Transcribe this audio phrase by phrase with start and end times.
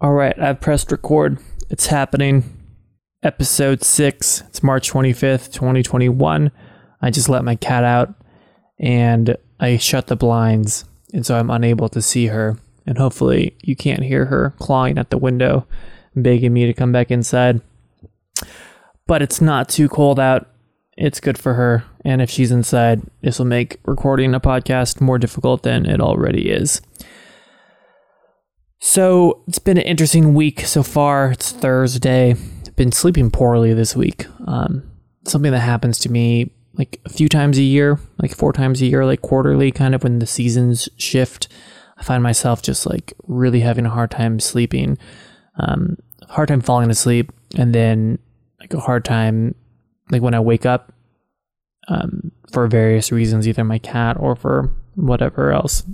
[0.00, 1.38] All right, I've pressed record.
[1.70, 2.42] It's happening.
[3.22, 4.42] Episode 6.
[4.48, 6.50] It's March 25th, 2021.
[7.00, 8.12] I just let my cat out
[8.76, 12.58] and I shut the blinds, and so I'm unable to see her.
[12.84, 15.64] And hopefully, you can't hear her clawing at the window,
[16.16, 17.60] begging me to come back inside.
[19.06, 20.48] But it's not too cold out.
[20.96, 21.84] It's good for her.
[22.04, 26.50] And if she's inside, this will make recording a podcast more difficult than it already
[26.50, 26.82] is.
[28.86, 31.32] So it's been an interesting week so far.
[31.32, 32.32] It's Thursday.
[32.32, 34.26] I've been sleeping poorly this week.
[34.46, 34.82] Um,
[35.24, 38.86] something that happens to me like a few times a year, like four times a
[38.86, 41.48] year, like quarterly, kind of when the seasons shift.
[41.96, 44.98] I find myself just like really having a hard time sleeping,
[45.58, 45.96] um,
[46.28, 48.18] hard time falling asleep, and then
[48.60, 49.54] like a hard time
[50.10, 50.92] like when I wake up
[51.88, 55.84] um, for various reasons, either my cat or for whatever else.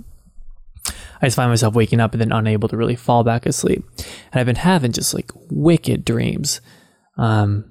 [1.21, 3.83] I just find myself waking up and then unable to really fall back asleep.
[4.31, 6.61] And I've been having just like wicked dreams.
[7.17, 7.65] Um,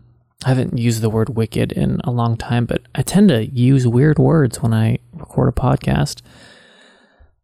[0.44, 3.86] I haven't used the word wicked in a long time, but I tend to use
[3.86, 6.22] weird words when I record a podcast.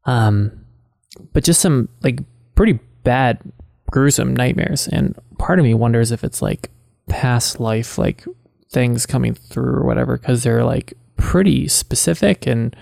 [0.04, 0.64] Um,
[1.32, 2.20] but just some like
[2.54, 3.40] pretty bad,
[3.90, 4.88] gruesome nightmares.
[4.88, 6.70] And part of me wonders if it's like
[7.08, 8.24] past life, like
[8.70, 12.74] things coming through or whatever, because they're like pretty specific and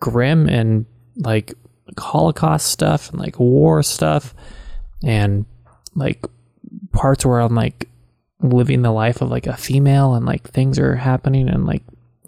[0.00, 1.54] grim and like
[1.98, 4.34] Holocaust stuff and like war stuff
[5.04, 5.46] and
[5.94, 6.24] like
[6.92, 7.88] parts where I'm like
[8.40, 11.82] living the life of like a female and like things are happening and like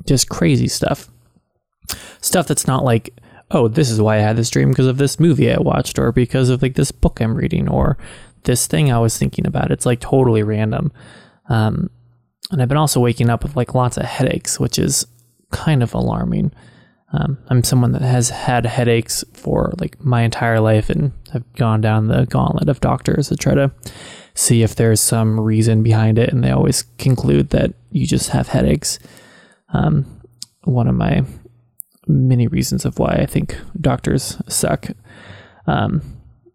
[0.07, 1.09] just crazy stuff.
[2.21, 3.15] Stuff that's not like,
[3.51, 6.13] oh, this is why I had this dream because of this movie I watched or
[6.13, 7.97] because of like this book I'm reading or
[8.45, 9.71] this thing I was thinking about.
[9.71, 10.93] It's like totally random.
[11.49, 11.91] Um,
[12.51, 15.07] and I've been also waking up with like lots of headaches, which is
[15.51, 16.53] kind of alarming.
[17.13, 21.81] Um, I'm someone that has had headaches for like my entire life and have gone
[21.81, 23.73] down the gauntlet of doctors to try to
[24.35, 26.31] see if there's some reason behind it.
[26.31, 28.99] And they always conclude that you just have headaches.
[29.73, 30.21] Um,
[30.65, 31.25] one of my
[32.07, 34.89] many reasons of why I think doctors suck.
[35.67, 36.03] Um,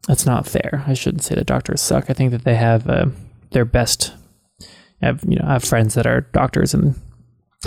[0.07, 0.83] that's not fair.
[0.85, 2.09] I shouldn't say that doctors suck.
[2.09, 3.07] I think that they have uh,
[3.51, 4.13] their best.
[5.01, 6.99] I have you know I have friends that are doctors and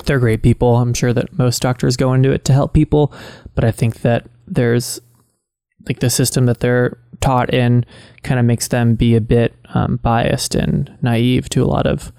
[0.05, 0.77] they're great people.
[0.77, 3.13] I'm sure that most doctors go into it to help people,
[3.55, 5.01] but I think that there's
[5.89, 7.85] like the system that they're taught in
[8.23, 12.13] kind of makes them be a bit um, biased and naive to a lot of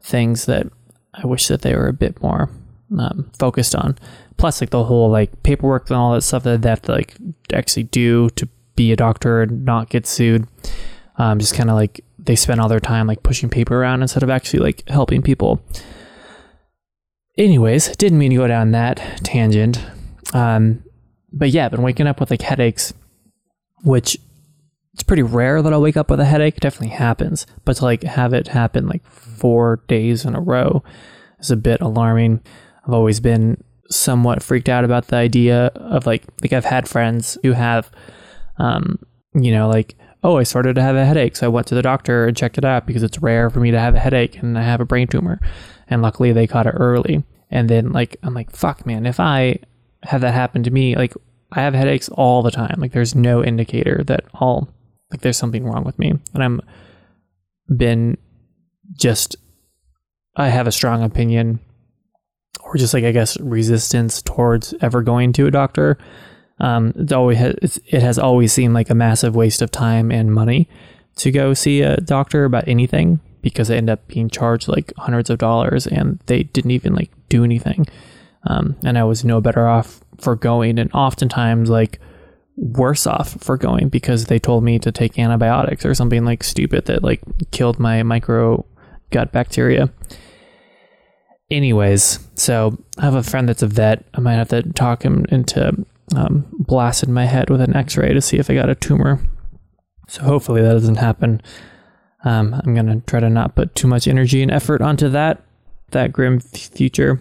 [0.00, 0.66] things that
[1.14, 2.50] I wish that they were a bit more
[2.98, 3.98] um, focused on.
[4.36, 7.16] Plus, like the whole like paperwork and all that stuff that they have to like
[7.52, 10.46] actually do to be a doctor and not get sued.
[11.16, 14.22] Um, just kind of like they spend all their time like pushing paper around instead
[14.22, 15.60] of actually like helping people.
[17.38, 19.80] Anyways, didn't mean to go down that tangent.
[20.34, 20.82] Um,
[21.32, 22.92] but yeah, I've been waking up with like headaches,
[23.84, 24.18] which
[24.92, 26.56] it's pretty rare that I'll wake up with a headache.
[26.56, 30.82] It definitely happens, but to like have it happen like four days in a row
[31.38, 32.40] is a bit alarming.
[32.84, 37.38] I've always been somewhat freaked out about the idea of like like I've had friends
[37.42, 37.88] who have,
[38.58, 38.98] um,
[39.34, 39.94] you know, like
[40.24, 42.58] oh I started to have a headache, so I went to the doctor and checked
[42.58, 44.84] it out because it's rare for me to have a headache and I have a
[44.84, 45.40] brain tumor
[45.90, 47.24] and luckily they caught it early.
[47.50, 49.58] And then like I'm like, fuck man, if I
[50.02, 51.14] have that happen to me, like
[51.52, 52.76] I have headaches all the time.
[52.78, 54.68] Like there's no indicator that all
[55.10, 56.14] like there's something wrong with me.
[56.34, 56.60] And I'm
[57.74, 58.16] been
[58.92, 59.36] just
[60.36, 61.60] I have a strong opinion
[62.60, 65.98] or just like I guess resistance towards ever going to a doctor.
[66.60, 70.34] Um, it's always has, it has always seemed like a massive waste of time and
[70.34, 70.68] money
[71.16, 75.30] to go see a doctor about anything because they end up being charged like hundreds
[75.30, 77.86] of dollars and they didn't even like do anything.
[78.44, 82.00] Um, and I was no better off for going, and oftentimes like
[82.56, 86.86] worse off for going because they told me to take antibiotics or something like stupid
[86.86, 88.64] that like killed my micro
[89.10, 89.92] gut bacteria.
[91.50, 94.04] Anyways, so I have a friend that's a vet.
[94.14, 95.84] I might have to talk him into
[96.14, 99.20] um, blasting my head with an X-ray to see if I got a tumor.
[100.08, 101.40] So hopefully that doesn't happen.
[102.24, 105.42] Um, I'm gonna try to not put too much energy and effort onto that
[105.90, 107.20] that grim future.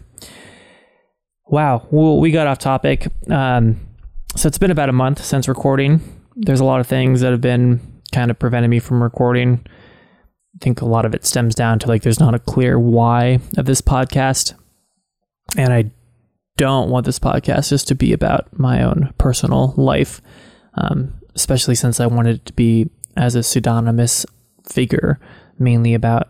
[1.47, 3.07] Wow, well, we got off topic.
[3.29, 3.79] Um,
[4.35, 6.01] so it's been about a month since recording.
[6.35, 7.79] There's a lot of things that have been
[8.11, 9.65] kind of preventing me from recording.
[10.55, 13.39] I think a lot of it stems down to like there's not a clear why
[13.57, 14.55] of this podcast,
[15.55, 15.91] and I
[16.57, 20.21] don't want this podcast just to be about my own personal life,
[20.73, 24.25] um, especially since I wanted it to be as a pseudonymous
[24.69, 25.19] figure,
[25.59, 26.29] mainly about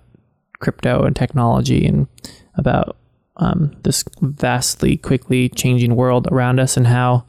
[0.60, 2.08] crypto and technology and
[2.56, 2.98] about
[3.38, 7.24] um, this vastly quickly changing world around us and how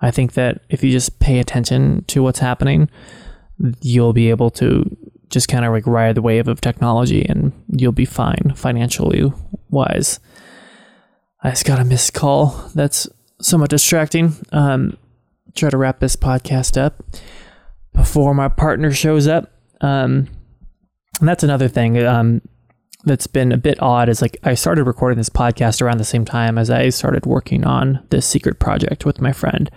[0.00, 2.88] I think that if you just pay attention to what's happening,
[3.82, 4.96] you'll be able to
[5.28, 9.30] just kind of like ride the wave of technology and you'll be fine financially
[9.68, 10.18] wise.
[11.42, 12.70] I just got a missed call.
[12.74, 13.08] That's
[13.40, 14.34] somewhat distracting.
[14.52, 14.96] Um,
[15.54, 17.02] try to wrap this podcast up
[17.92, 19.50] before my partner shows up.
[19.80, 20.28] Um,
[21.20, 22.42] and that's another thing um,
[23.04, 26.24] that's been a bit odd is like I started recording this podcast around the same
[26.24, 29.70] time as I started working on this secret project with my friend.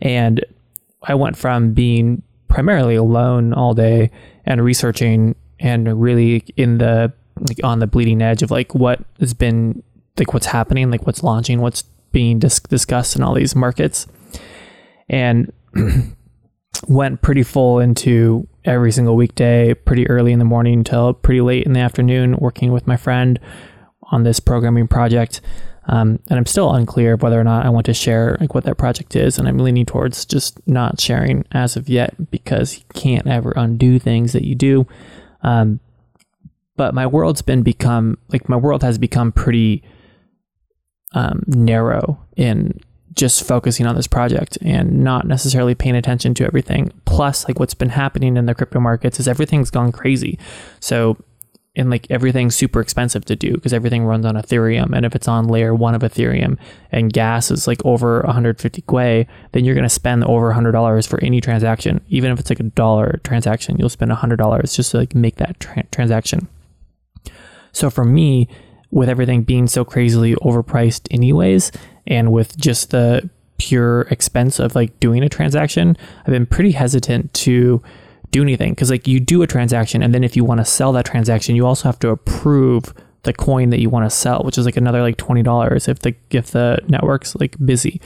[0.00, 0.44] And
[1.02, 4.10] I went from being primarily alone all day
[4.44, 7.12] and researching and really in the
[7.48, 9.82] like on the bleeding edge of like what has been
[10.18, 11.82] like what's happening, like what's launching, what's
[12.12, 14.06] being dis- discussed in all these markets.
[15.08, 15.52] And
[16.88, 21.66] went pretty full into every single weekday, pretty early in the morning until pretty late
[21.66, 23.38] in the afternoon, working with my friend
[24.10, 25.40] on this programming project.
[25.86, 28.78] Um, and I'm still unclear whether or not I want to share like what that
[28.78, 33.26] project is, and I'm leaning towards just not sharing as of yet because you can't
[33.26, 34.86] ever undo things that you do.
[35.42, 35.80] Um,
[36.76, 39.82] but my world's been become like my world has become pretty
[41.12, 42.80] um, narrow in
[43.14, 46.92] just focusing on this project and not necessarily paying attention to everything.
[47.04, 50.38] Plus, like what's been happening in the crypto markets is everything's gone crazy.
[50.80, 51.16] So,
[51.76, 54.94] and like everything's super expensive to do because everything runs on Ethereum.
[54.94, 56.56] And if it's on layer one of Ethereum
[56.92, 61.22] and gas is like over 150 Gwei, then you're going to spend over $100 for
[61.22, 62.00] any transaction.
[62.08, 65.58] Even if it's like a dollar transaction, you'll spend $100 just to like make that
[65.58, 66.48] tra- transaction.
[67.72, 68.48] So for me,
[68.92, 71.72] with everything being so crazily overpriced anyways,
[72.06, 73.28] and with just the
[73.58, 77.82] pure expense of like doing a transaction, I've been pretty hesitant to
[78.30, 80.92] do anything because like you do a transaction and then if you want to sell
[80.92, 82.92] that transaction, you also have to approve
[83.24, 85.98] the coin that you want to sell, which is like another like twenty dollars if
[86.00, 88.00] the if the network's like busy.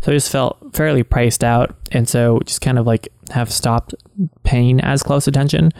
[0.00, 3.94] So I just felt fairly priced out, and so just kind of like have stopped
[4.42, 5.70] paying as close attention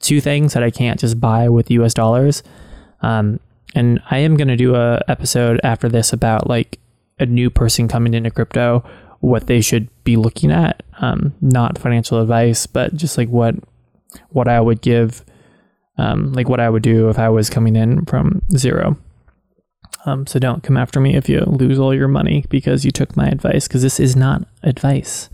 [0.00, 1.94] to things that I can't just buy with U.S.
[1.94, 2.42] dollars.
[3.02, 3.38] Um,
[3.74, 6.78] and I am going to do a episode after this about like
[7.18, 8.88] a new person coming into crypto,
[9.20, 10.82] what they should be looking at.
[11.00, 13.54] Um, not financial advice, but just like what
[14.30, 15.24] what I would give,
[15.98, 18.96] um, like what I would do if I was coming in from zero.
[20.06, 23.16] Um, so don't come after me if you lose all your money because you took
[23.16, 25.28] my advice, because this is not advice.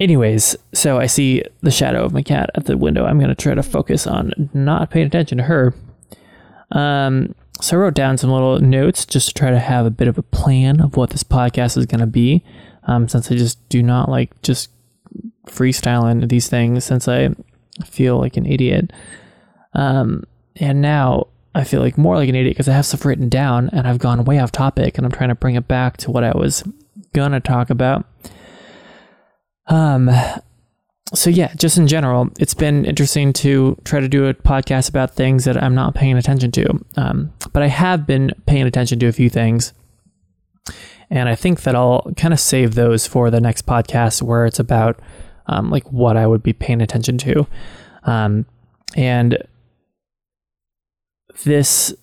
[0.00, 3.04] Anyways, so I see the shadow of my cat at the window.
[3.04, 5.74] I'm going to try to focus on not paying attention to her.
[6.70, 10.08] Um, so I wrote down some little notes just to try to have a bit
[10.08, 12.44] of a plan of what this podcast is going to be.
[12.84, 14.70] Um, since I just do not like just
[15.46, 17.34] freestyling these things, since I
[17.86, 18.92] feel like an idiot.
[19.74, 20.24] Um,
[20.56, 23.70] and now I feel like more like an idiot because I have stuff written down
[23.72, 26.24] and I've gone way off topic and I'm trying to bring it back to what
[26.24, 26.64] I was
[27.12, 28.04] gonna talk about.
[29.68, 30.10] Um,
[31.14, 35.14] so yeah, just in general, it's been interesting to try to do a podcast about
[35.14, 36.84] things that I'm not paying attention to.
[36.96, 39.74] Um, but I have been paying attention to a few things,
[41.10, 44.58] and I think that I'll kind of save those for the next podcast where it's
[44.58, 45.00] about
[45.46, 47.46] um, like what I would be paying attention to,
[48.04, 48.46] um,
[48.96, 49.36] and
[51.44, 51.94] this,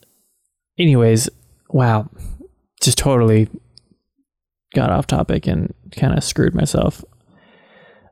[0.78, 1.30] anyways.
[1.72, 2.10] Wow,
[2.81, 3.48] just totally
[4.75, 7.04] got off topic and kind of screwed myself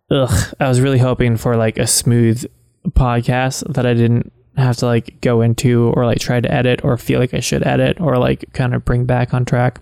[0.10, 2.46] ugh, I was really hoping for like a smooth
[2.90, 6.98] podcast that I didn't have to like go into or like try to edit or
[6.98, 9.82] feel like I should edit or like kind of bring back on track.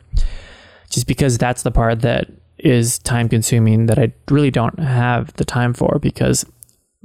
[0.90, 5.46] Just because that's the part that is time consuming that I really don't have the
[5.46, 6.46] time for because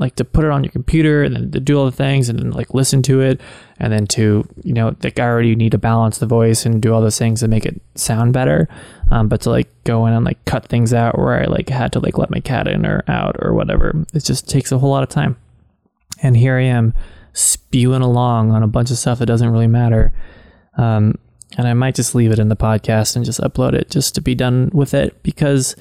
[0.01, 2.39] like to put it on your computer and then to do all the things and
[2.39, 3.41] then like listen to it
[3.79, 6.93] and then to you know like I already need to balance the voice and do
[6.93, 8.69] all those things to make it sound better
[9.11, 11.93] um, but to like go in and like cut things out where I like had
[11.93, 14.05] to like let my cat in or out or whatever.
[14.13, 15.37] It just takes a whole lot of time.
[16.23, 16.95] And here I am
[17.33, 20.13] spewing along on a bunch of stuff that doesn't really matter
[20.77, 21.15] um,
[21.59, 24.21] and I might just leave it in the podcast and just upload it just to
[24.21, 25.77] be done with it because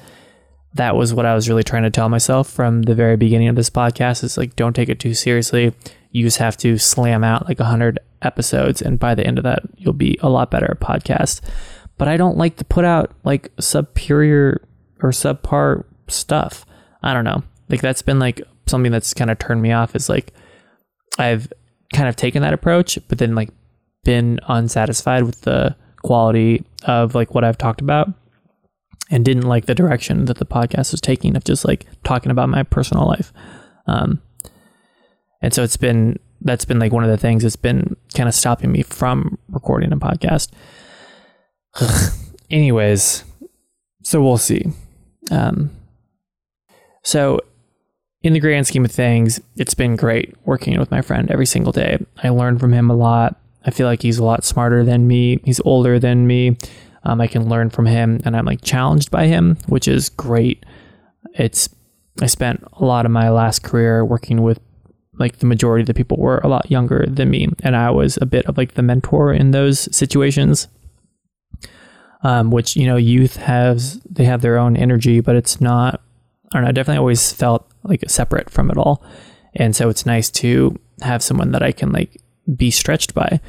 [0.74, 3.56] that was what I was really trying to tell myself from the very beginning of
[3.56, 5.74] this podcast is like don't take it too seriously.
[6.12, 9.62] You just have to slam out like 100 episodes and by the end of that
[9.76, 11.40] you'll be a lot better at podcast.
[11.98, 14.62] But I don't like to put out like superior
[15.02, 16.64] or subpar stuff.
[17.02, 17.42] I don't know.
[17.68, 20.32] Like that's been like something that's kind of turned me off is like
[21.18, 21.52] I've
[21.92, 23.50] kind of taken that approach but then like
[24.04, 28.08] been unsatisfied with the quality of like what I've talked about
[29.10, 32.48] and didn't like the direction that the podcast was taking of just like talking about
[32.48, 33.32] my personal life.
[33.86, 34.22] Um,
[35.42, 38.34] and so it's been that's been like one of the things that's been kind of
[38.34, 40.50] stopping me from recording a podcast.
[42.50, 43.24] Anyways,
[44.02, 44.66] so we'll see.
[45.30, 45.70] Um,
[47.02, 47.40] so
[48.22, 51.72] in the grand scheme of things, it's been great working with my friend every single
[51.72, 51.98] day.
[52.22, 53.36] I learn from him a lot.
[53.64, 55.40] I feel like he's a lot smarter than me.
[55.44, 56.56] He's older than me.
[57.04, 60.64] Um, I can learn from him, and I'm like challenged by him, which is great.
[61.34, 61.68] It's
[62.20, 64.60] I spent a lot of my last career working with
[65.18, 68.18] like the majority of the people were a lot younger than me, and I was
[68.20, 70.68] a bit of like the mentor in those situations.
[72.22, 76.02] Um, which you know, youth has they have their own energy, but it's not.
[76.52, 76.68] I don't know.
[76.68, 79.02] I definitely always felt like separate from it all,
[79.54, 82.20] and so it's nice to have someone that I can like
[82.56, 83.40] be stretched by.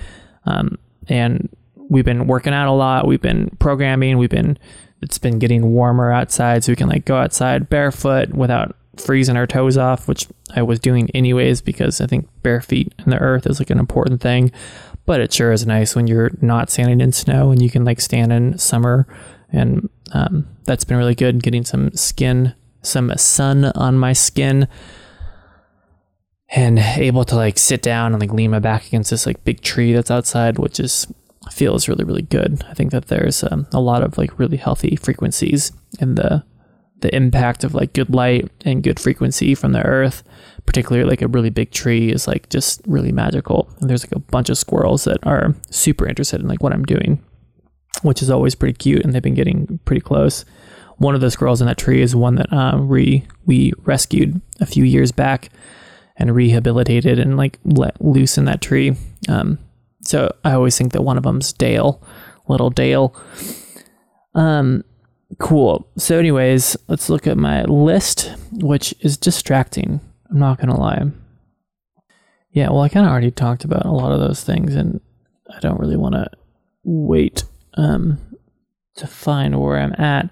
[0.46, 0.78] Um,
[1.10, 1.50] and
[1.92, 3.06] we've been working out a lot.
[3.06, 4.18] We've been programming.
[4.18, 4.58] We've been
[5.02, 9.48] it's been getting warmer outside, so we can like go outside barefoot without freezing our
[9.48, 13.46] toes off, which I was doing anyways because I think bare feet in the earth
[13.46, 14.52] is like an important thing.
[15.06, 18.00] But it sure is nice when you're not standing in snow and you can like
[18.00, 19.06] stand in summer,
[19.52, 21.44] and um, that's been really good.
[21.44, 24.70] Getting some skin, some sun on my skin,
[26.52, 29.62] and able to like sit down and like lean my back against this like big
[29.62, 31.12] tree that's outside, which is
[31.50, 32.64] feels really really good.
[32.70, 36.44] I think that there's um, a lot of like really healthy frequencies in the
[37.02, 40.24] the impact of like good light and good frequency from the earth,
[40.66, 43.70] particularly like a really big tree is like just really magical.
[43.80, 46.86] And there's like a bunch of squirrels that are super interested in like what I'm
[46.86, 47.24] doing,
[48.04, 49.04] which is always pretty cute.
[49.04, 50.46] And they've been getting pretty close.
[50.98, 54.66] One of the squirrels in that tree is one that uh, we we rescued a
[54.66, 55.50] few years back
[56.16, 58.96] and rehabilitated and like let loose in that tree.
[59.28, 59.58] Um,
[60.04, 62.02] so I always think that one of them's Dale,
[62.48, 63.16] little Dale.
[64.34, 64.84] Um,
[65.40, 65.88] cool.
[65.98, 70.02] So, anyways, let's look at my list, which is distracting.
[70.30, 71.12] I'm not gonna lie.
[72.52, 75.00] Yeah, well, I kind of already talked about a lot of those things, and
[75.56, 76.30] I don't really want to
[76.84, 77.44] wait
[77.76, 78.20] um,
[78.96, 80.30] to find where I'm at.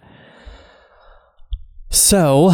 [1.89, 2.51] So,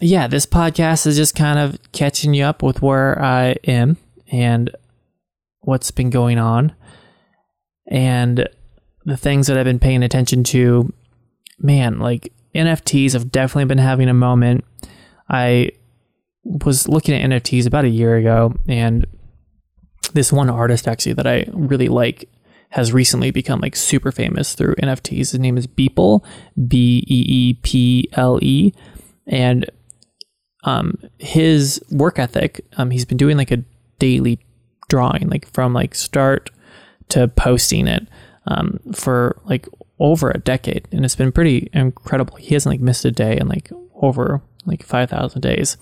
[0.00, 3.96] yeah, this podcast is just kind of catching you up with where I am
[4.30, 4.70] and
[5.68, 6.74] what's been going on
[7.86, 8.48] and
[9.04, 10.90] the things that I've been paying attention to.
[11.58, 14.64] Man, like NFTs have definitely been having a moment.
[15.28, 15.72] I
[16.42, 19.04] was looking at NFTs about a year ago, and
[20.14, 22.30] this one artist actually that I really like
[22.70, 25.32] has recently become like super famous through NFTs.
[25.32, 26.24] His name is Beeple,
[26.66, 28.72] B E E P L E,
[29.26, 29.68] and
[30.64, 32.64] um, his work ethic.
[32.78, 33.64] Um, he's been doing like a
[33.98, 34.40] daily
[34.88, 36.50] drawing, like from like start
[37.10, 38.06] to posting it
[38.46, 39.66] um, for like
[39.98, 42.36] over a decade, and it's been pretty incredible.
[42.36, 45.76] He hasn't like missed a day in like over like 5,000 days.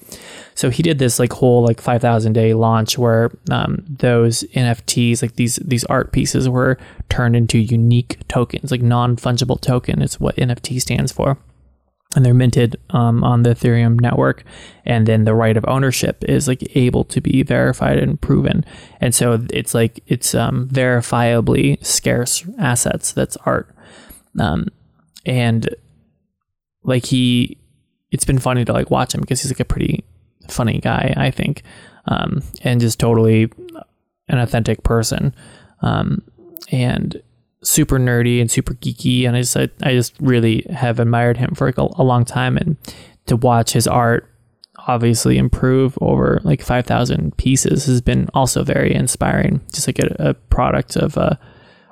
[0.55, 5.35] So he did this like whole like 5,000 day launch where um, those NFTs, like
[5.35, 10.37] these these art pieces, were turned into unique tokens, like non fungible token is what
[10.37, 11.39] NFT stands for
[12.15, 14.45] and they're minted um, on the Ethereum network.
[14.85, 18.65] And then the right of ownership is like able to be verified and proven.
[19.01, 23.13] And so it's like it's um, verifiably scarce assets.
[23.13, 23.69] That's art.
[24.39, 24.69] Um,
[25.25, 25.69] and
[26.85, 27.59] like he,
[28.11, 30.05] it's been funny to like watch him because he's like a pretty
[30.49, 31.63] funny guy, I think,
[32.07, 33.51] um, and just totally
[34.29, 35.35] an authentic person.
[35.83, 36.23] Um,
[36.71, 37.21] and
[37.63, 41.55] super nerdy and super geeky, and I just I, I just really have admired him
[41.55, 42.77] for like a, a long time, and
[43.27, 44.31] to watch his art
[44.87, 49.61] obviously improve over like 5,000 pieces has been also very inspiring.
[49.73, 51.35] Just like a, a product of, uh,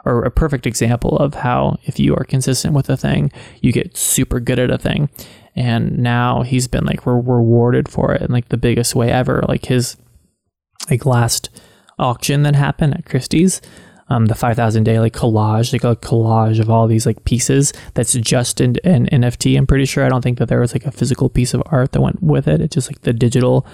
[0.05, 3.97] or a perfect example of how if you are consistent with a thing, you get
[3.97, 5.09] super good at a thing.
[5.57, 9.45] And now he's been like re- rewarded for it in like the biggest way ever.
[9.49, 9.97] Like his
[10.91, 11.51] like last
[11.99, 13.61] auction that happened at Christie's,
[14.09, 17.73] um, the 5000 daily collage like a collage of all these like pieces.
[17.95, 20.05] That's just in an nft i'm pretty sure.
[20.05, 22.47] I don't think that there was like a physical piece of art that went with
[22.47, 22.61] it.
[22.61, 23.67] It's just like the digital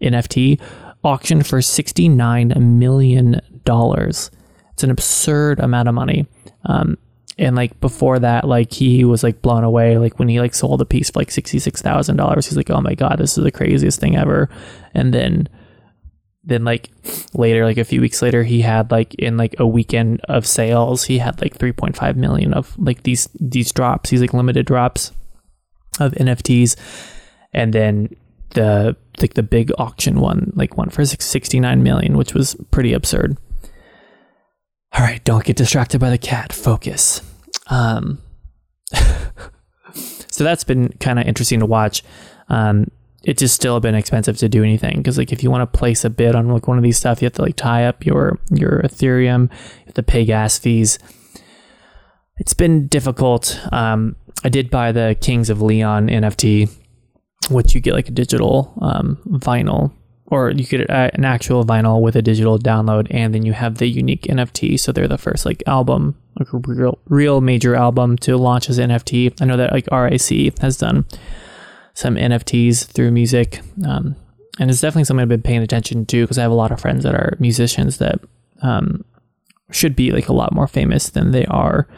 [0.00, 0.60] nft
[1.04, 4.30] auction for 69 million dollars.
[4.72, 6.26] It's an absurd amount of money.
[6.64, 6.98] Um,
[7.38, 9.98] and like before that like he was like blown away.
[9.98, 13.18] Like when he like sold a piece for like $66000 he's like oh my god
[13.18, 14.48] this is the craziest thing ever.
[14.94, 15.48] And then
[16.46, 16.90] then like
[17.34, 21.04] later like a few weeks later he had like in like a weekend of sales
[21.04, 25.12] he had like 3.5 million of like these these drops these like limited drops
[25.98, 26.76] of nfts
[27.52, 28.08] and then
[28.50, 33.36] the like the big auction one like one for 69 million which was pretty absurd.
[34.92, 36.52] All right don't get distracted by the cat.
[36.52, 37.22] Focus.
[37.68, 38.18] Um
[39.92, 42.02] so that's been kind of interesting to watch.
[42.48, 42.90] Um
[43.26, 46.04] it's just still been expensive to do anything because like if you want to place
[46.04, 48.38] a bid on like one of these stuff, you have to like tie up your
[48.50, 51.00] your Ethereum, you have to pay gas fees.
[52.38, 53.60] It's been difficult.
[53.72, 54.14] Um,
[54.44, 56.70] I did buy the Kings of Leon NFT,
[57.50, 59.92] which you get like a digital um, vinyl
[60.28, 63.86] or you get an actual vinyl with a digital download and then you have the
[63.86, 68.68] unique nft so they're the first like album like real real major album to launch
[68.68, 71.04] as nft i know that like RAC has done
[71.96, 74.14] some nfts through music um,
[74.58, 76.80] and it's definitely something i've been paying attention to because i have a lot of
[76.80, 78.20] friends that are musicians that
[78.62, 79.04] um,
[79.70, 81.88] should be like a lot more famous than they are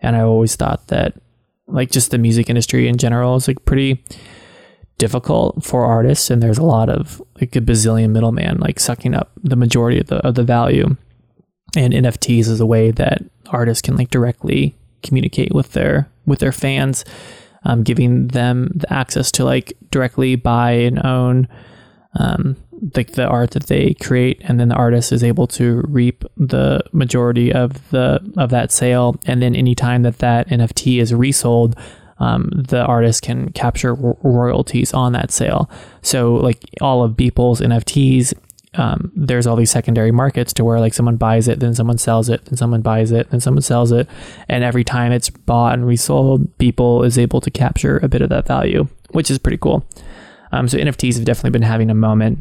[0.00, 1.14] and i always thought that
[1.66, 4.02] like just the music industry in general is like pretty
[4.96, 9.30] difficult for artists and there's a lot of like a bazillion middleman like sucking up
[9.42, 10.96] the majority of the of the value
[11.76, 16.52] and NFTs is a way that artists can like directly communicate with their with their
[16.52, 17.04] fans
[17.64, 21.48] um, giving them the access to like directly buy and own
[22.18, 22.56] um,
[22.94, 26.80] like the art that they create and then the artist is able to reap the
[26.92, 31.76] majority of the of that sale and then anytime that that nft is resold
[32.20, 35.70] um, the artist can capture ro- royalties on that sale.
[36.02, 38.34] So like all of Beeple's NFTs,
[38.78, 42.28] um, there's all these secondary markets to where like someone buys it, then someone sells
[42.28, 44.08] it, then someone buys it, then someone sells it,
[44.48, 48.28] and every time it's bought and resold, Beeple is able to capture a bit of
[48.30, 49.84] that value, which is pretty cool.
[50.52, 52.38] Um, so NFTs have definitely been having a moment.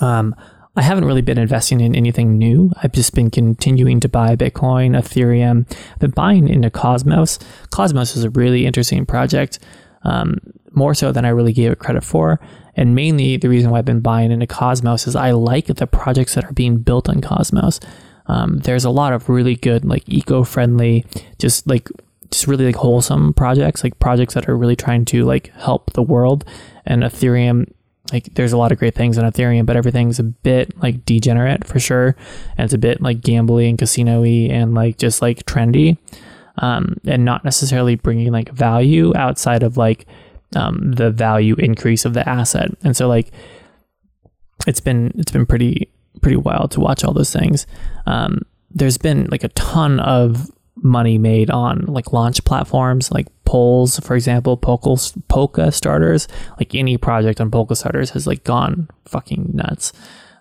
[0.00, 0.34] Um,
[0.76, 2.72] I haven't really been investing in anything new.
[2.82, 5.66] I've just been continuing to buy Bitcoin, Ethereum.
[5.92, 7.38] I've been buying into Cosmos.
[7.70, 9.60] Cosmos is a really interesting project,
[10.02, 10.38] um,
[10.76, 12.40] more so than I really gave it credit for.
[12.76, 16.34] And mainly the reason why I've been buying into Cosmos is I like the projects
[16.34, 17.80] that are being built on Cosmos.
[18.26, 21.04] Um, there's a lot of really good, like eco-friendly,
[21.38, 21.88] just like
[22.30, 26.02] just really like wholesome projects, like projects that are really trying to like help the
[26.02, 26.44] world.
[26.84, 27.68] And Ethereum
[28.12, 31.66] like there's a lot of great things in Ethereum, but everything's a bit like degenerate
[31.66, 32.14] for sure,
[32.56, 35.96] and it's a bit like gambling, and casino-y, and like just like trendy,
[36.58, 40.06] um, and not necessarily bringing like value outside of like
[40.56, 42.70] um, the value increase of the asset.
[42.82, 43.30] And so like
[44.66, 47.66] it's been it's been pretty pretty wild to watch all those things.
[48.06, 54.00] Um, there's been like a ton of money made on like launch platforms like polls
[54.00, 54.90] for example polka,
[55.30, 59.92] Polkastarters like any project on Polkastarters has like gone fucking nuts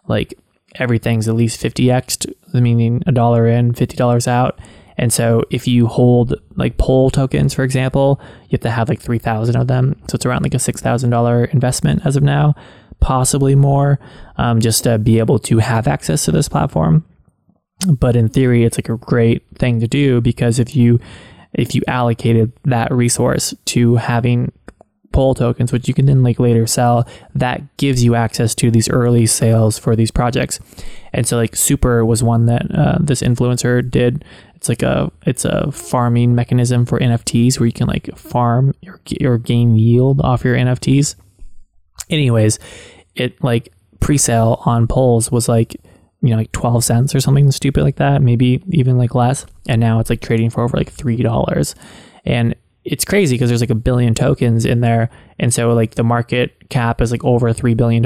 [0.08, 0.34] like
[0.76, 4.60] everything's at least 50x meaning a dollar in $50 out
[4.98, 9.02] and so if you hold like poll tokens for example you have to have like
[9.02, 9.96] 3000 of them.
[10.08, 12.56] So it's around like a $6000 investment as of now
[13.00, 14.00] possibly more
[14.38, 17.06] um, just to be able to have access to this platform.
[17.88, 21.00] But in theory it's like a great thing to do because if you
[21.54, 24.52] if you allocated that resource to having
[25.12, 28.90] poll tokens which you can then like later sell that gives you access to these
[28.90, 30.60] early sales for these projects.
[31.14, 34.24] And so like super was one that uh, this influencer did
[34.64, 39.02] it's like a it's a farming mechanism for nfts where you can like farm or,
[39.22, 41.16] or gain yield off your nfts
[42.10, 42.60] anyways
[43.16, 45.76] it like pre-sale on polls was like
[46.24, 49.46] you know, like 12 cents or something stupid like that, maybe even like less.
[49.68, 51.76] And now it's like trading for over like $3.
[52.24, 55.10] And it's crazy because there's like a billion tokens in there.
[55.38, 58.04] And so like the market cap is like over $3 billion,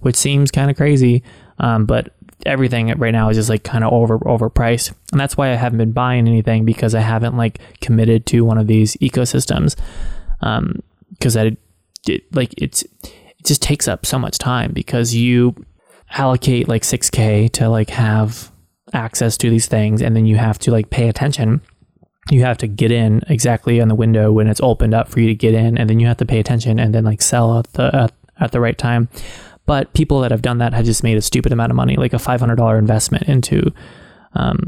[0.00, 1.22] which seems kind of crazy.
[1.58, 2.14] Um, but
[2.46, 4.92] everything right now is just like kind of over overpriced.
[5.12, 8.58] And that's why I haven't been buying anything because I haven't like committed to one
[8.58, 9.76] of these ecosystems.
[10.40, 11.56] Um, because I
[12.06, 15.54] it, like it's, it just takes up so much time because you
[16.12, 18.50] allocate like 6k to like have
[18.92, 21.60] access to these things and then you have to like pay attention
[22.30, 25.28] you have to get in exactly on the window when it's opened up for you
[25.28, 27.72] to get in and then you have to pay attention and then like sell at
[27.74, 29.08] the at, at the right time
[29.70, 32.12] but people that have done that have just made a stupid amount of money like
[32.12, 33.72] a $500 investment into
[34.34, 34.58] um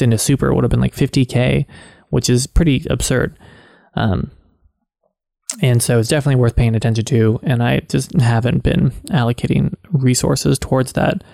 [0.00, 1.66] into super would have been like 50k
[2.08, 3.38] which is pretty absurd
[3.94, 4.30] um
[5.62, 7.40] and so it's definitely worth paying attention to.
[7.42, 11.24] And I just haven't been allocating resources towards that.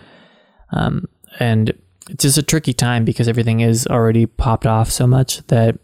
[0.73, 1.09] Um,
[1.41, 1.73] and
[2.09, 5.79] it's just a tricky time because everything is already popped off so much that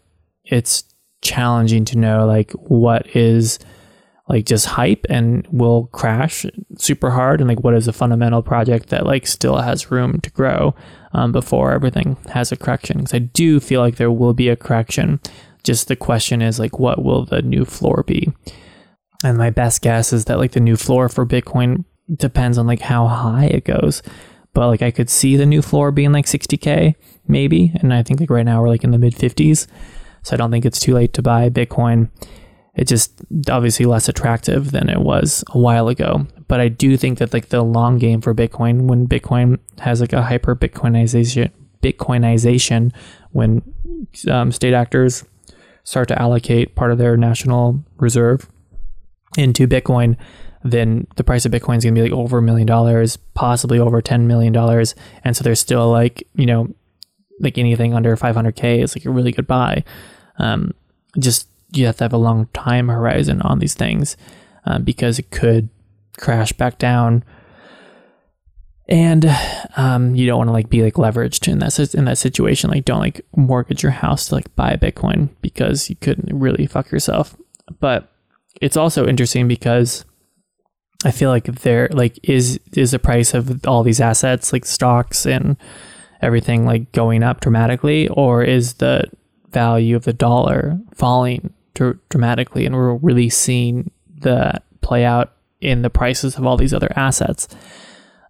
[0.45, 0.83] it's
[1.21, 3.59] challenging to know like what is
[4.29, 6.45] like just hype and will crash
[6.77, 10.29] super hard and like what is a fundamental project that like still has room to
[10.29, 10.73] grow
[11.13, 14.55] um, before everything has a correction because i do feel like there will be a
[14.55, 15.19] correction
[15.63, 18.31] just the question is like, what will the new floor be?
[19.23, 21.83] And my best guess is that like the new floor for Bitcoin
[22.15, 24.01] depends on like how high it goes.
[24.53, 26.95] But like I could see the new floor being like 60k
[27.27, 29.67] maybe, and I think like right now we're like in the mid 50s.
[30.23, 32.09] So I don't think it's too late to buy Bitcoin.
[32.79, 33.11] It's just
[33.49, 36.25] obviously less attractive than it was a while ago.
[36.47, 40.13] But I do think that like the long game for Bitcoin, when Bitcoin has like
[40.13, 41.51] a hyper Bitcoinization,
[41.83, 42.93] Bitcoinization,
[43.31, 43.61] when
[44.29, 45.25] um, state actors
[45.83, 48.47] start to allocate part of their national reserve
[49.37, 50.15] into Bitcoin,
[50.63, 53.77] then the price of Bitcoin is going to be like over a million dollars, possibly
[53.77, 54.55] over $10 million.
[55.25, 56.73] And so there's still like, you know,
[57.41, 59.83] like anything under 500K is like a really good buy.
[60.37, 60.73] Um,
[61.19, 64.17] just you have to have a long time horizon on these things
[64.65, 65.69] uh, because it could
[66.17, 67.23] crash back down.
[68.87, 69.29] And
[69.77, 72.71] um, you don't want to like be like leveraged in that in that situation.
[72.71, 76.91] Like, don't like mortgage your house to like buy Bitcoin because you could really fuck
[76.91, 77.37] yourself.
[77.79, 78.11] But
[78.59, 80.05] it's also interesting because
[81.05, 85.27] I feel like there like is is the price of all these assets like stocks
[85.27, 85.55] and
[86.21, 89.05] everything like going up dramatically or is the
[89.51, 93.89] value of the dollar falling dr- dramatically and we're really seeing
[94.19, 97.47] that play out in the prices of all these other assets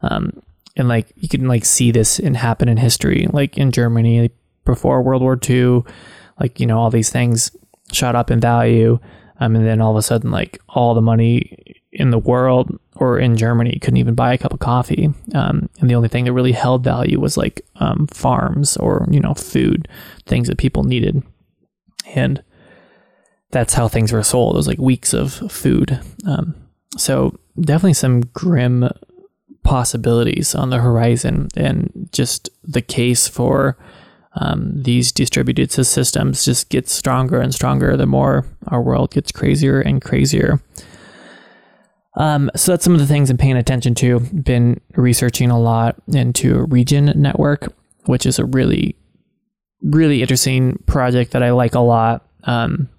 [0.04, 0.42] um,
[0.76, 4.30] and like you can like see this in happen in history like in Germany
[4.66, 5.84] before World War II
[6.40, 7.52] like you know all these things
[7.92, 9.00] shot up in value
[9.40, 13.18] um, and then all of a sudden like all the money in the world or
[13.18, 15.10] in Germany couldn't even buy a cup of coffee.
[15.34, 19.20] Um, and the only thing that really held value was like um, farms or, you
[19.20, 19.88] know, food,
[20.26, 21.24] things that people needed.
[22.14, 22.44] And
[23.52, 24.56] that's how things were sold.
[24.56, 26.00] It was like weeks of food.
[26.28, 26.56] Um,
[26.98, 28.90] so definitely some grim
[29.64, 33.78] possibilities on the horizon and just the case for
[34.36, 39.82] um, these distributed systems just gets stronger and stronger the more our world gets crazier
[39.82, 40.62] and crazier.
[42.16, 44.20] Um, so that's some of the things I'm paying attention to.
[44.20, 47.74] Been researching a lot into Regen Network,
[48.06, 48.96] which is a really,
[49.82, 52.28] really interesting project that I like a lot.
[52.44, 52.90] Um,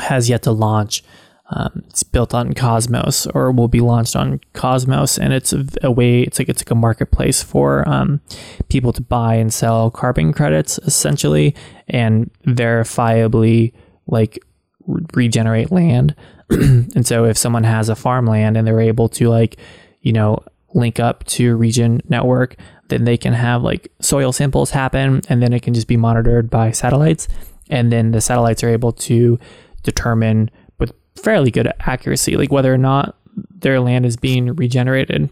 [0.00, 1.02] has yet to launch.
[1.50, 5.90] Um, it's built on Cosmos or will be launched on Cosmos, and it's a, a
[5.90, 6.22] way.
[6.22, 8.20] It's like it's like a marketplace for um,
[8.68, 11.54] people to buy and sell carbon credits, essentially,
[11.86, 13.74] and verifiably
[14.06, 14.38] like
[14.86, 16.14] re- regenerate land.
[16.50, 19.58] and so if someone has a farmland and they're able to like,
[20.00, 20.38] you know,
[20.74, 22.56] link up to Regen Network,
[22.88, 26.50] then they can have like soil samples happen and then it can just be monitored
[26.50, 27.28] by satellites.
[27.70, 29.38] And then the satellites are able to
[29.84, 35.30] determine with fairly good accuracy, like whether or not their land is being regenerated.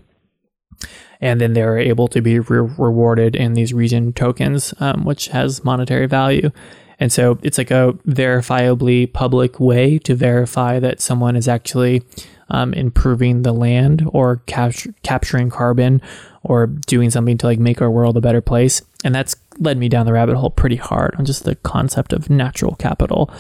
[1.21, 5.65] And then they're able to be re- rewarded in these Regen tokens, um, which has
[5.65, 6.51] monetary value.
[6.99, 12.03] And so it's like a verifiably public way to verify that someone is actually
[12.49, 16.03] um, improving the land or capturing carbon
[16.43, 18.83] or doing something to like make our world a better place.
[19.05, 22.31] And that's led me down the rabbit hole pretty hard on just the concept of
[22.31, 23.31] natural capital,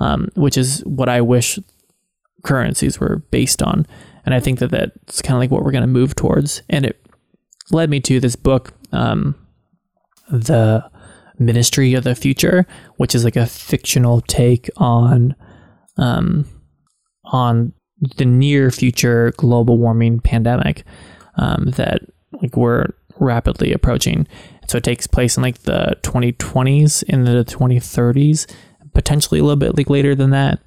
[0.00, 1.58] um, which is what I wish
[2.42, 3.86] currencies were based on.
[4.24, 6.62] And I think that that's kind of like what we're going to move towards.
[6.68, 7.00] And it
[7.70, 9.34] led me to this book, um,
[10.28, 10.90] the
[11.38, 15.34] Ministry of the Future, which is like a fictional take on
[15.96, 16.44] um,
[17.24, 17.72] on
[18.16, 20.84] the near future global warming pandemic
[21.36, 22.02] um, that
[22.40, 22.86] like we're
[23.18, 24.26] rapidly approaching.
[24.68, 28.50] So it takes place in like the 2020s in the 2030s,
[28.94, 30.60] potentially a little bit like later than that.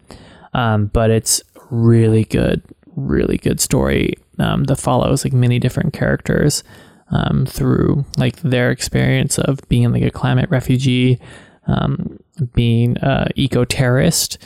[0.53, 2.61] Um, but it's really good,
[2.95, 6.63] really good story um, that follows like many different characters
[7.11, 11.19] um, through like their experience of being like a climate refugee,
[11.67, 12.19] um,
[12.53, 14.37] being uh, eco terrorist,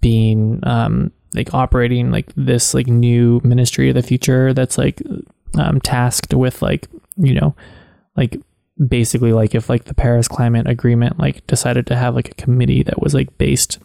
[0.00, 5.02] being um, like operating like this like new ministry of the future that's like
[5.58, 7.54] um, tasked with like you know
[8.16, 8.40] like
[8.84, 12.82] basically like if like the Paris climate agreement like decided to have like a committee
[12.82, 13.78] that was like based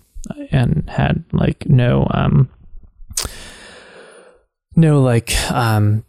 [0.51, 2.49] and had like no um
[4.75, 6.03] no like um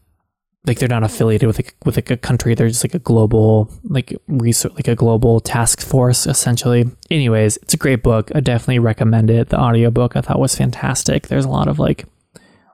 [0.65, 2.55] like they're not affiliated with like, with like a country.
[2.55, 6.91] They're just like a global like research like a global task force essentially.
[7.11, 8.31] Anyways it's a great book.
[8.35, 9.49] I definitely recommend it.
[9.49, 11.29] The audiobook i thought was fantastic.
[11.29, 12.07] There's a lot of like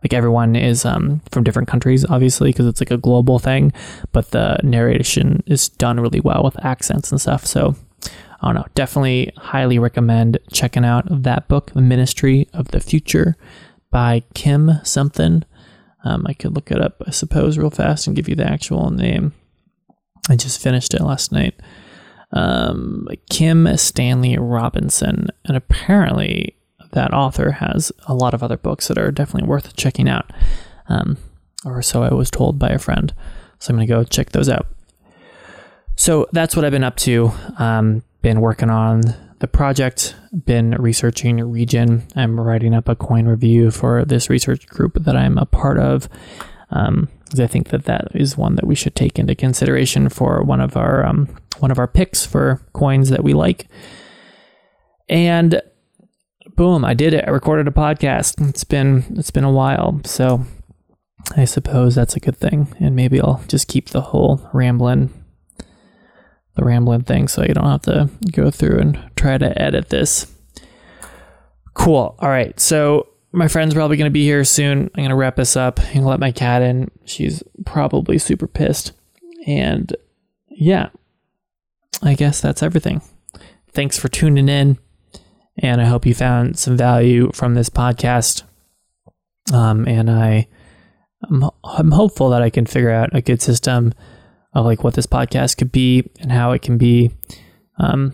[0.03, 3.73] like everyone is um, from different countries obviously because it's like a global thing
[4.13, 7.75] but the narration is done really well with accents and stuff so
[8.41, 13.37] i don't know definitely highly recommend checking out that book the ministry of the future
[13.91, 15.45] by kim something
[16.05, 18.91] um, I could look it up, I suppose, real fast and give you the actual
[18.91, 19.33] name.
[20.29, 21.61] I just finished it last night.
[22.33, 25.29] Um, Kim Stanley Robinson.
[25.45, 26.57] And apparently,
[26.93, 30.31] that author has a lot of other books that are definitely worth checking out.
[30.89, 31.19] Um,
[31.65, 33.13] or so I was told by a friend.
[33.59, 34.67] So I'm going to go check those out.
[35.97, 37.33] So that's what I've been up to.
[37.59, 39.03] Um, been working on
[39.41, 42.07] the project, been researching Regen.
[42.17, 46.09] I'm writing up a coin review for this research group that I'm a part of.
[46.71, 50.61] Um, I think that that is one that we should take into consideration for one
[50.61, 53.67] of our um, one of our picks for coins that we like.
[55.09, 55.61] And
[56.59, 57.25] boom, I did it.
[57.27, 58.47] I recorded a podcast.
[58.49, 60.01] It's been it's been a while.
[60.05, 60.45] So
[61.37, 62.75] I suppose that's a good thing.
[62.81, 65.15] And maybe I'll just keep the whole rambling
[66.57, 70.27] the rambling thing so you don't have to go through and try to edit this.
[71.75, 72.17] Cool.
[72.19, 72.59] All right.
[72.59, 74.91] So my friend's probably going to be here soon.
[74.95, 75.77] I'm going to wrap this up.
[75.77, 76.91] To let my cat in.
[77.05, 78.91] She's probably super pissed.
[79.47, 79.95] And
[80.49, 80.89] yeah,
[82.03, 83.01] I guess that's everything.
[83.71, 84.79] Thanks for tuning in.
[85.59, 88.43] And I hope you found some value from this podcast.
[89.53, 90.47] Um, and I,
[91.29, 93.93] I'm, I'm hopeful that I can figure out a good system
[94.55, 97.11] of like what this podcast could be and how it can be
[97.79, 98.13] um,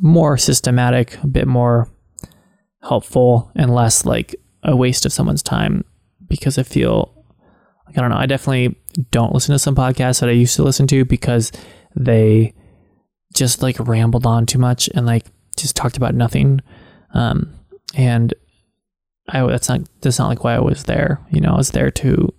[0.00, 1.90] more systematic, a bit more
[2.82, 5.84] helpful, and less like a waste of someone's time.
[6.28, 7.24] Because I feel
[7.86, 8.76] like I don't know, I definitely
[9.10, 11.52] don't listen to some podcasts that I used to listen to because
[11.94, 12.54] they
[13.34, 16.60] just like rambled on too much and like just talked about nothing.
[17.14, 17.52] Um,
[17.94, 18.34] and
[19.28, 21.20] I that's not that's not like why I was there.
[21.30, 22.32] You know, I was there to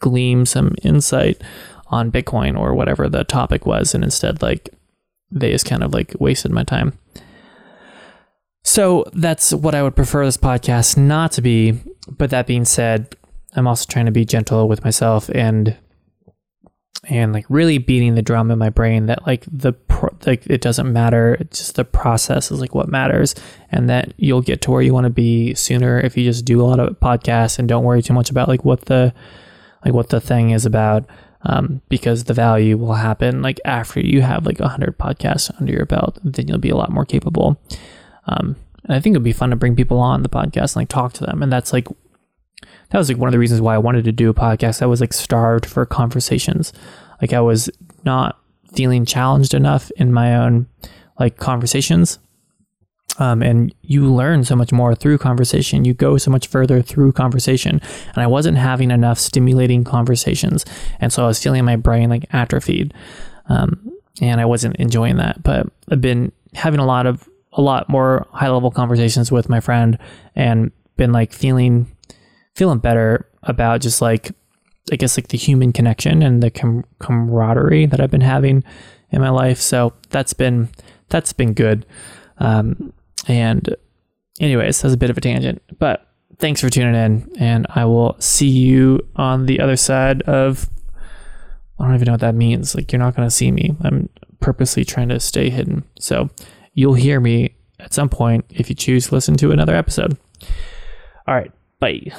[0.00, 1.40] glean some insight
[1.88, 4.70] on Bitcoin or whatever the topic was, and instead like
[5.30, 6.98] they just kind of like wasted my time.
[8.62, 11.80] So that's what I would prefer this podcast not to be.
[12.08, 13.14] But that being said,
[13.54, 15.76] I'm also trying to be gentle with myself and
[17.04, 20.60] and like really beating the drum in my brain that like the pro- like it
[20.60, 21.34] doesn't matter.
[21.40, 23.34] It's just the process is like what matters
[23.70, 26.60] and that you'll get to where you want to be sooner if you just do
[26.60, 29.14] a lot of podcasts and don't worry too much about like what the
[29.84, 31.06] like what the thing is about
[31.42, 35.86] um, because the value will happen like after you have like 100 podcasts under your
[35.86, 37.58] belt then you'll be a lot more capable.
[38.26, 40.88] Um, and i think it'd be fun to bring people on the podcast and like
[40.88, 41.88] talk to them and that's like
[42.90, 44.86] that was like one of the reasons why i wanted to do a podcast i
[44.86, 46.72] was like starved for conversations
[47.20, 47.70] like i was
[48.04, 48.38] not
[48.74, 50.66] feeling challenged enough in my own
[51.18, 52.18] like conversations
[53.20, 55.84] um, and you learn so much more through conversation.
[55.84, 57.80] You go so much further through conversation.
[58.14, 60.64] And I wasn't having enough stimulating conversations.
[61.00, 62.94] And so I was feeling my brain like atrophied.
[63.48, 65.42] Um, and I wasn't enjoying that.
[65.42, 69.60] But I've been having a lot of, a lot more high level conversations with my
[69.60, 69.98] friend
[70.34, 71.94] and been like feeling,
[72.60, 74.32] feeling better about just like,
[74.92, 78.62] I guess like the human connection and the com- camaraderie that I've been having
[79.08, 79.58] in my life.
[79.58, 80.68] So that's been,
[81.08, 81.86] that's been good.
[82.36, 82.92] Um,
[83.26, 83.74] and
[84.40, 88.14] anyways, that's a bit of a tangent, but thanks for tuning in and I will
[88.18, 90.68] see you on the other side of
[91.78, 92.74] I don't even know what that means.
[92.74, 93.74] Like you're not going to see me.
[93.80, 95.84] I'm purposely trying to stay hidden.
[95.98, 96.28] So
[96.74, 100.18] you'll hear me at some point if you choose to listen to another episode.
[101.26, 102.12] All right, bye.